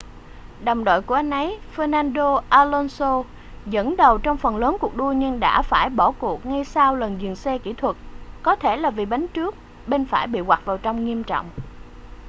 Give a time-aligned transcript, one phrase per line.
[0.63, 3.23] đồng đội của anh ấy fernando alonso
[3.65, 7.21] dẫn đầu trong phần lớn cuộc đua nhưng đã phải bỏ cuộc ngay sau lần
[7.21, 7.95] dừng xe kỹ thuật
[8.43, 9.55] có thể là vì bánh trước
[9.87, 11.49] bên phải bị quặt vào trong nghiêm trọng